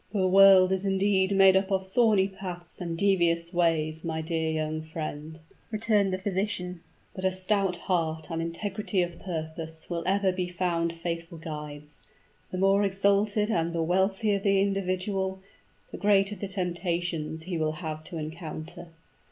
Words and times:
"The 0.13 0.25
world 0.27 0.71
is 0.71 0.83
indeed 0.83 1.35
made 1.35 1.55
up 1.55 1.69
of 1.71 1.91
thorny 1.91 2.27
paths 2.27 2.81
and 2.81 2.97
devious 2.97 3.53
ways, 3.53 4.03
my 4.03 4.19
dear 4.23 4.49
young 4.49 4.81
friend," 4.81 5.37
returned 5.69 6.11
the 6.11 6.17
physician; 6.17 6.81
"but 7.13 7.23
a 7.23 7.31
stout 7.31 7.75
heart 7.75 8.31
and 8.31 8.41
integrity 8.41 9.03
of 9.03 9.19
purpose 9.19 9.91
will 9.91 10.01
ever 10.07 10.31
be 10.31 10.47
found 10.49 10.91
faithful 10.91 11.37
guides. 11.37 12.01
The 12.51 12.57
more 12.57 12.83
exalted 12.83 13.51
and 13.51 13.73
the 13.73 13.83
wealthier 13.83 14.39
the 14.39 14.59
individual, 14.59 15.39
the 15.91 15.99
greater 15.99 16.33
the 16.35 16.47
temptations 16.47 17.43
he 17.43 17.59
will 17.59 17.73
have 17.73 18.03
to 18.05 18.17
encounter. 18.17 18.87